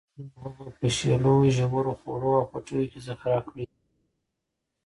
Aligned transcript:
روانې 0.03 0.25
اوبه 0.43 0.63
په 0.67 0.71
په 0.79 0.87
شیلو، 0.97 1.33
ژورو، 1.55 1.93
خوړو 1.99 2.31
او 2.39 2.45
پټیو 2.51 2.89
کې 2.91 2.99
ذخیره 3.07 3.39
کړی. 3.47 3.65